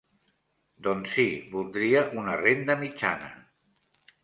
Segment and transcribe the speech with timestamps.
[0.87, 1.25] Doncs sí,
[1.57, 3.31] voldria una renda mitjana.